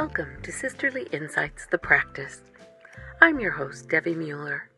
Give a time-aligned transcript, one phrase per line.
[0.00, 2.42] Welcome to Sisterly Insights The Practice.
[3.20, 4.70] I'm your host, Devi Mueller.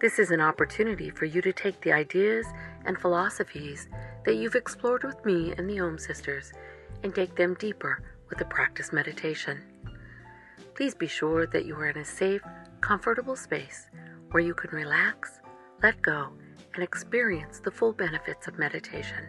[0.00, 2.44] This is an opportunity for you to take the ideas
[2.84, 3.86] and philosophies
[4.24, 6.52] that you've explored with me and the Om Sisters
[7.04, 9.62] and take them deeper with a practice meditation.
[10.74, 12.42] Please be sure that you are in a safe,
[12.80, 13.88] comfortable space
[14.32, 15.38] where you can relax,
[15.84, 16.30] let go,
[16.74, 19.24] and experience the full benefits of meditation.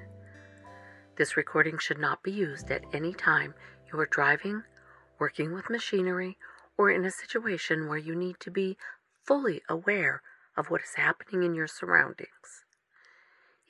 [1.18, 3.54] This recording should not be used at any time
[3.94, 4.64] you are driving,
[5.20, 6.38] working with machinery,
[6.78, 8.78] or in a situation where you need to be
[9.26, 10.22] fully aware
[10.56, 12.64] of what is happening in your surroundings.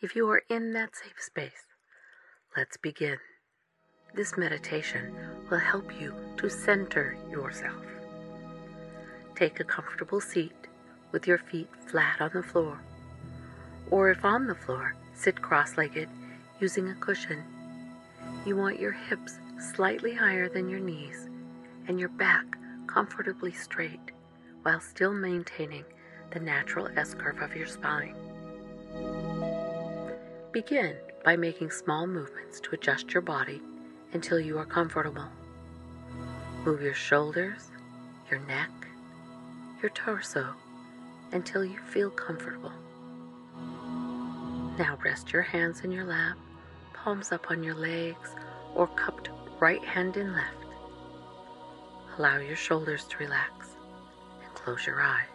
[0.01, 1.65] If you are in that safe space,
[2.55, 3.17] let's begin.
[4.13, 5.13] This meditation
[5.49, 7.83] will help you to center yourself.
[9.35, 10.67] Take a comfortable seat
[11.11, 12.79] with your feet flat on the floor,
[13.89, 16.09] or if on the floor, sit cross legged
[16.59, 17.43] using a cushion.
[18.45, 19.39] You want your hips
[19.73, 21.28] slightly higher than your knees
[21.89, 24.11] and your back comfortably straight
[24.63, 25.83] while still maintaining
[26.31, 28.15] the natural S curve of your spine.
[30.51, 33.61] Begin by making small movements to adjust your body
[34.13, 35.27] until you are comfortable.
[36.63, 37.71] Move your shoulders,
[38.29, 38.69] your neck,
[39.81, 40.53] your torso
[41.31, 42.71] until you feel comfortable.
[44.77, 46.37] Now rest your hands in your lap,
[46.93, 48.35] palms up on your legs,
[48.75, 50.58] or cupped right hand in left.
[52.19, 53.69] Allow your shoulders to relax
[54.43, 55.25] and close your eyes.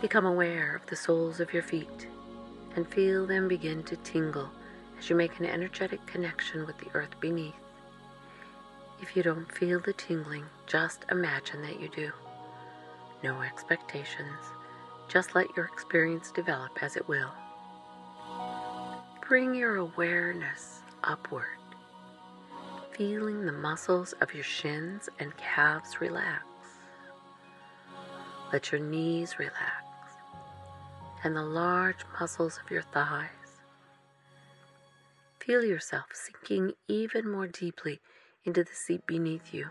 [0.00, 2.06] Become aware of the soles of your feet
[2.76, 4.48] and feel them begin to tingle
[5.00, 7.56] as you make an energetic connection with the earth beneath.
[9.02, 12.12] If you don't feel the tingling, just imagine that you do.
[13.24, 14.38] No expectations,
[15.08, 17.32] just let your experience develop as it will.
[19.26, 21.55] Bring your awareness upward,
[22.96, 26.44] feeling the muscles of your shins and calves relax.
[28.52, 29.84] Let your knees relax
[31.22, 33.28] and the large muscles of your thighs.
[35.40, 38.00] Feel yourself sinking even more deeply
[38.44, 39.66] into the seat beneath you.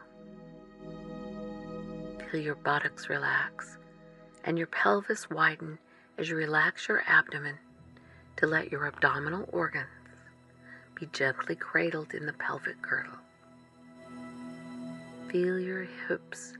[2.29, 3.79] Feel your buttocks relax
[4.43, 5.79] and your pelvis widen
[6.19, 7.55] as you relax your abdomen
[8.35, 9.89] to let your abdominal organs
[10.95, 13.17] be gently cradled in the pelvic girdle.
[15.31, 16.53] Feel your hips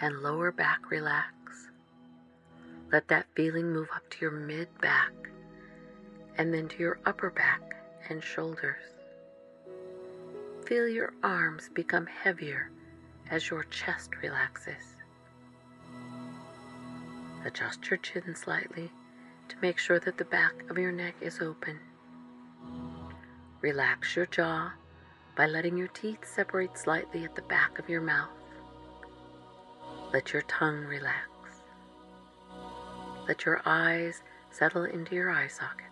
[0.00, 1.34] and lower back relax
[2.92, 5.12] let that feeling move up to your mid back
[6.36, 7.76] and then to your upper back
[8.08, 8.82] and shoulders.
[10.66, 12.70] Feel your arms become heavier
[13.30, 14.96] as your chest relaxes.
[17.44, 18.90] Adjust your chin slightly
[19.48, 21.78] to make sure that the back of your neck is open.
[23.62, 24.72] Relax your jaw
[25.36, 28.30] by letting your teeth separate slightly at the back of your mouth.
[30.14, 31.28] Let your tongue relax.
[33.28, 35.86] Let your eyes settle into your eye sockets.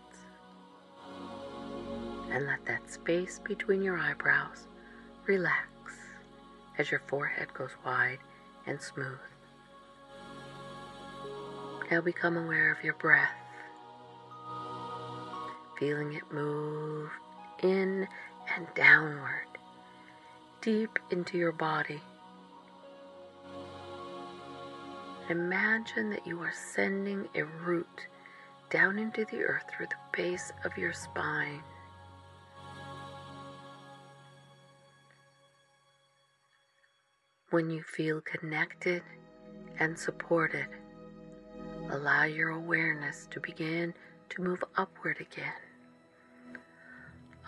[2.31, 4.67] And let that space between your eyebrows
[5.27, 5.69] relax
[6.79, 8.19] as your forehead goes wide
[8.67, 9.19] and smooth.
[11.91, 13.31] Now become aware of your breath,
[15.79, 17.11] feeling it move
[17.63, 18.07] in
[18.57, 19.47] and downward,
[20.61, 22.01] deep into your body.
[25.29, 28.07] Imagine that you are sending a root
[28.71, 31.63] down into the earth through the base of your spine.
[37.51, 39.03] When you feel connected
[39.79, 40.67] and supported,
[41.91, 43.95] allow your awareness to begin
[44.31, 45.68] to move upward again.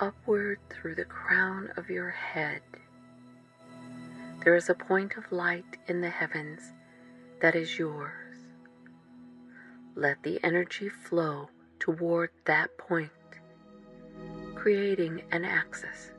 [0.01, 2.63] Upward through the crown of your head.
[4.43, 6.73] There is a point of light in the heavens
[7.43, 8.39] that is yours.
[9.95, 13.11] Let the energy flow toward that point,
[14.55, 16.13] creating an axis.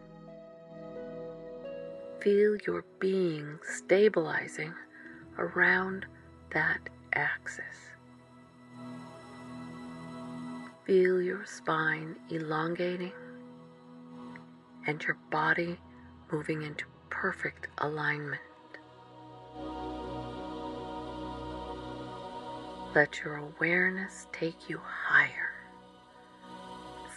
[2.20, 4.76] Feel your being stabilizing
[5.40, 6.06] around
[6.54, 6.82] that
[7.14, 7.96] axis.
[10.86, 13.14] Feel your spine elongating
[14.88, 15.78] and your body
[16.32, 18.42] moving into perfect alignment.
[22.94, 25.54] Let your awareness take you higher,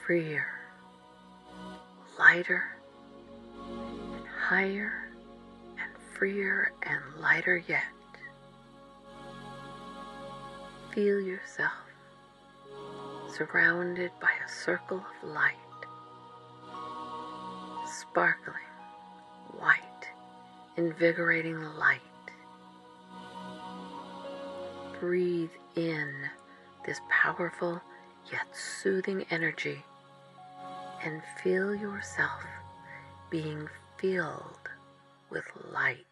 [0.06, 0.46] freer,
[2.18, 2.62] lighter,
[3.56, 5.08] and higher,
[5.78, 7.82] and freer and lighter yet.
[10.92, 11.72] Feel yourself
[13.36, 15.56] surrounded by a circle of light,
[18.00, 18.56] sparkling
[19.58, 19.80] white
[20.76, 22.00] invigorating light.
[24.98, 26.12] Breathe in
[26.86, 27.80] this powerful
[28.32, 29.82] yet soothing energy
[31.04, 32.42] and feel yourself
[33.30, 33.68] being
[33.98, 34.68] filled
[35.30, 36.06] with light.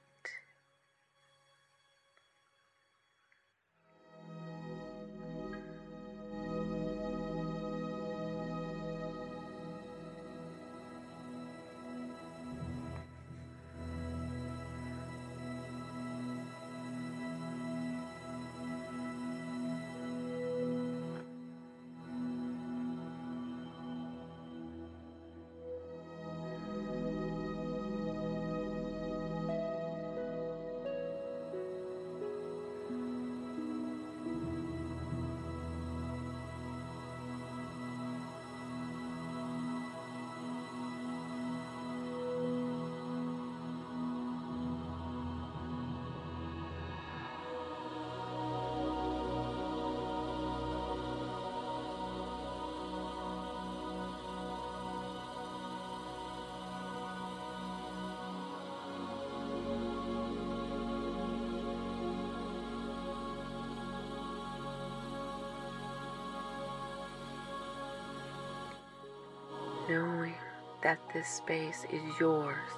[69.92, 70.34] Knowing
[70.82, 72.72] that this space is yours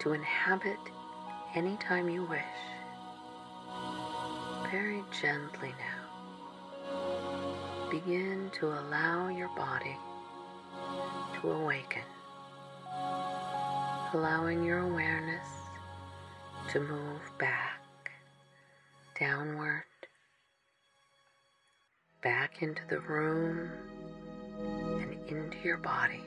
[0.00, 0.80] to inhabit
[1.54, 2.42] anytime you wish.
[4.72, 6.02] Very gently now,
[7.88, 9.96] begin to allow your body
[11.40, 12.02] to awaken,
[14.12, 15.46] allowing your awareness
[16.72, 18.10] to move back,
[19.20, 19.84] downward,
[22.24, 23.70] back into the room
[25.36, 26.22] into your body.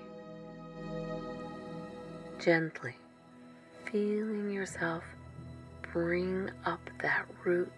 [2.39, 2.95] Gently
[3.91, 5.03] feeling yourself
[5.93, 7.71] bring up that root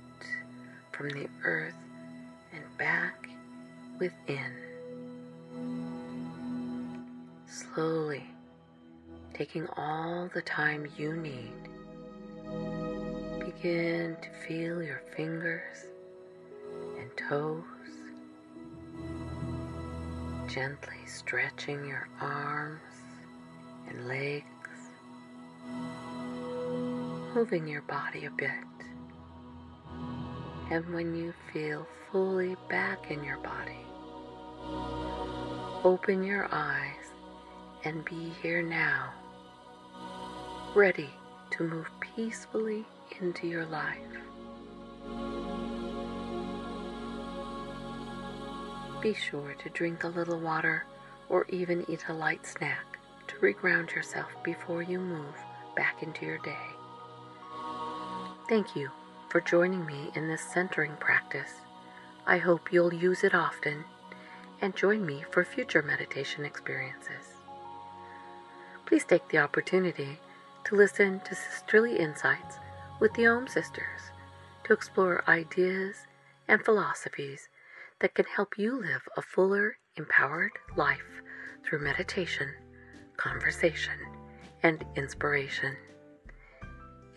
[0.92, 1.76] from the earth
[2.54, 3.30] and back
[4.00, 4.52] within.
[7.46, 8.26] Slowly
[9.34, 11.52] taking all the time you need.
[13.40, 15.86] Begin to feel your fingers
[17.00, 17.77] and toes
[20.58, 22.82] gently stretching your arms
[23.88, 24.44] and legs,
[27.36, 28.50] moving your body a bit.
[30.72, 33.86] And when you feel fully back in your body,
[35.84, 37.12] open your eyes
[37.84, 39.14] and be here now,
[40.74, 41.12] ready
[41.52, 42.84] to move peacefully
[43.22, 44.00] into your life.
[49.02, 50.86] Be sure to drink a little water
[51.30, 52.98] or even eat a light snack
[53.28, 55.36] to reground yourself before you move
[55.76, 56.66] back into your day.
[58.50, 58.90] Thank you
[59.30, 61.52] for joining me in this centering practice.
[62.26, 63.86] I hope you'll use it often
[64.62, 67.38] and join me for future meditation experiences.
[68.88, 70.20] Please take the opportunity
[70.64, 72.56] to listen to Sisterly Insights
[73.00, 74.12] with the Om Sisters
[74.64, 76.08] to explore ideas
[76.48, 77.50] and philosophies
[78.00, 81.22] that can help you live a fuller, empowered life
[81.64, 82.50] through meditation,
[83.18, 84.00] conversation,
[84.64, 85.76] and inspiration.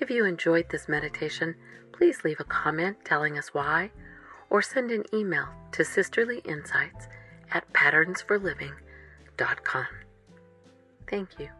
[0.00, 1.54] If you enjoyed this meditation,
[1.92, 3.90] please leave a comment telling us why,
[4.48, 7.08] or send an email to sisterlyinsights
[7.52, 9.86] at patternsforliving.com.
[11.06, 11.50] Thank you.